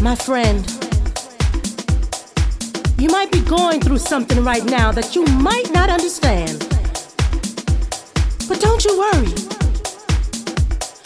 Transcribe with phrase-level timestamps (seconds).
[0.00, 0.64] My friend,
[2.98, 6.60] you might be going through something right now that you might not understand.
[8.48, 9.28] But don't you worry.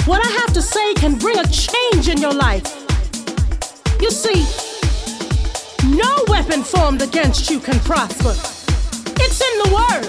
[0.05, 2.67] What I have to say can bring a change in your life.
[4.01, 4.45] You see,
[5.89, 8.35] no weapon formed against you can prosper.
[9.21, 10.09] It's in the Word.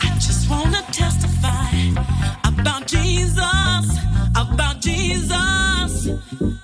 [0.00, 1.70] I just want to testify
[2.44, 3.98] about Jesus,
[4.36, 4.77] about
[5.08, 6.57] Jesus.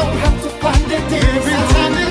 [0.00, 2.09] So have to find it Every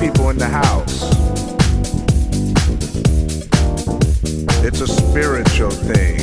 [0.00, 1.02] people in the house.
[4.64, 6.19] It's a spiritual thing.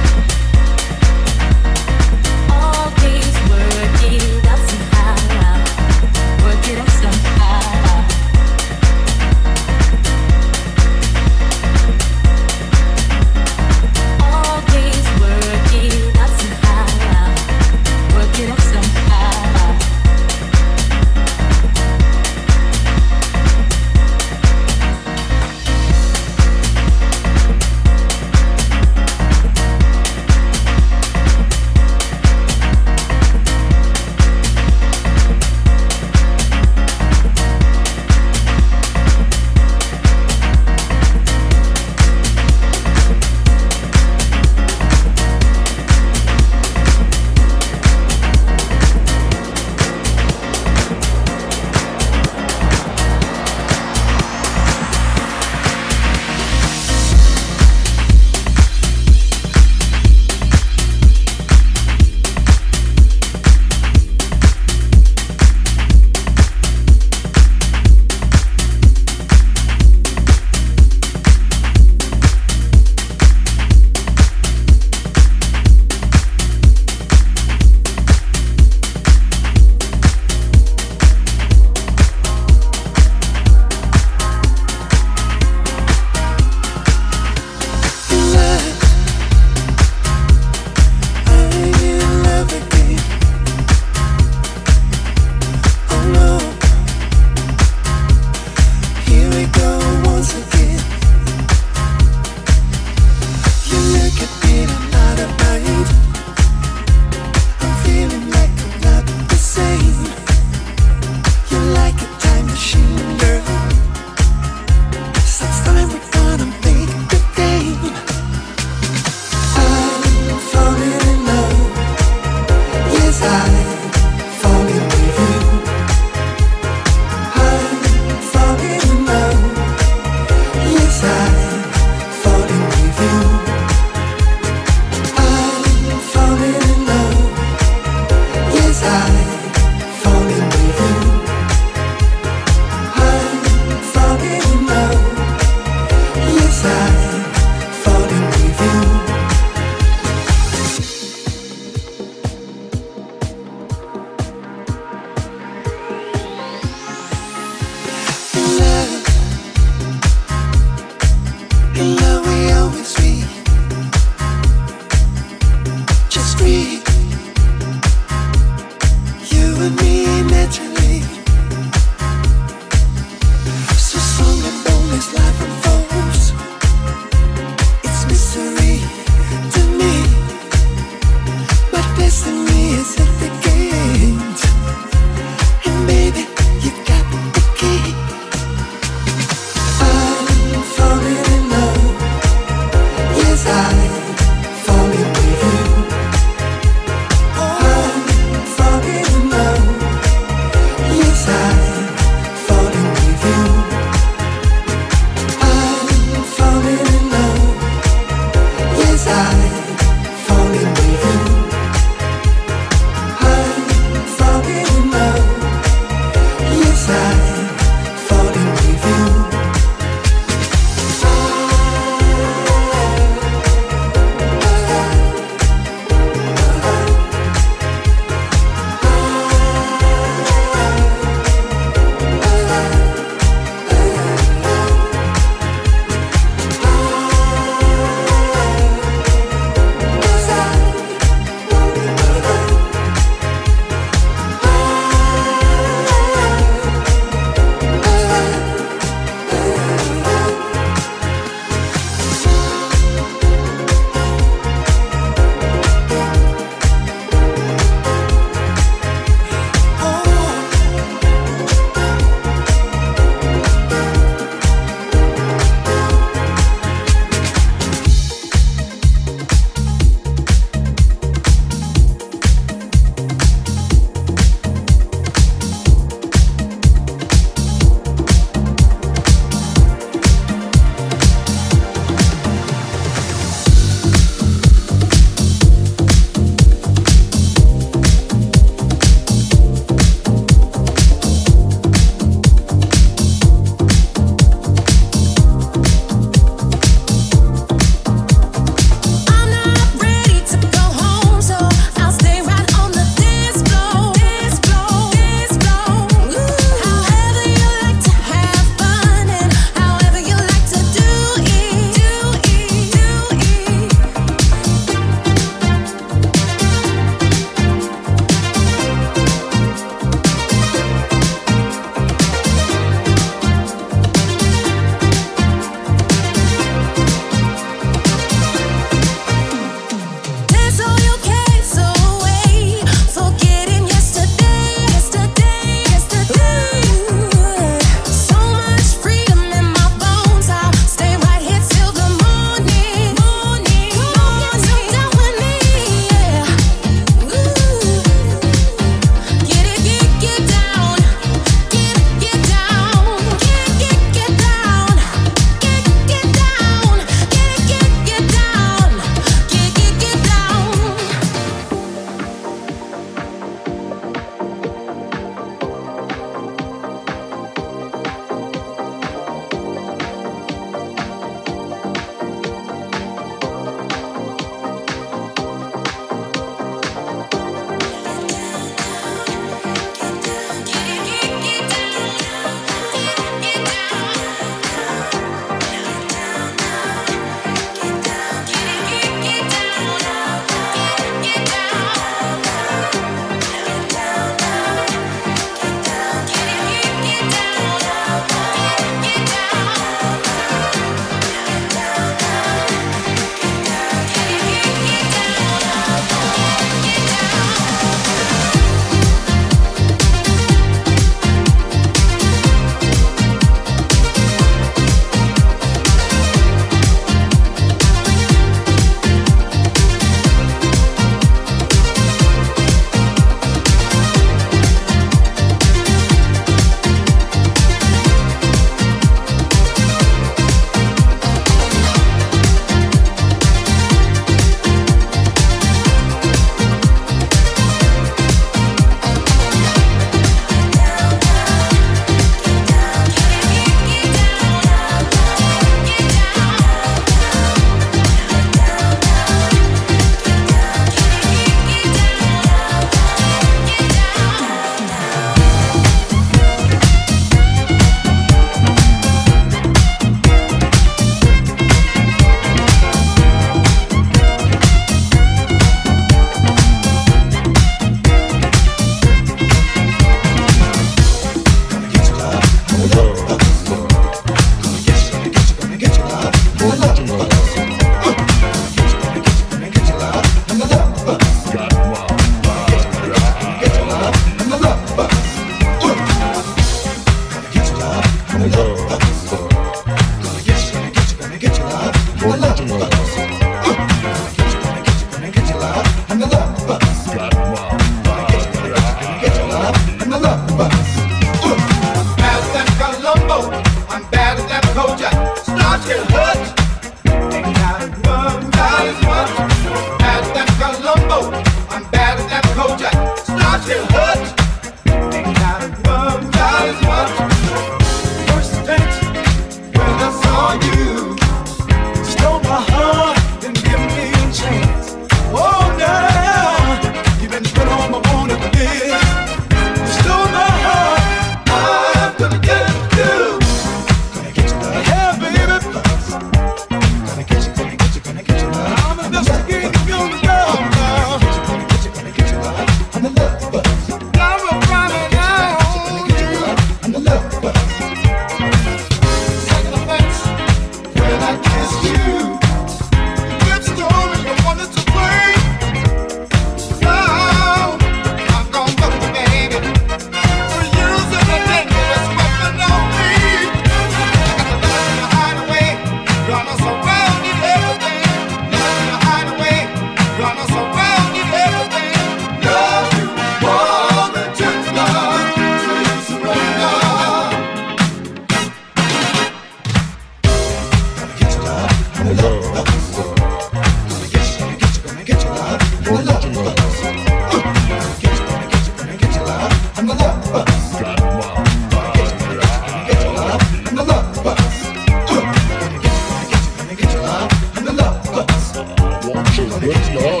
[599.39, 600.00] Let's go.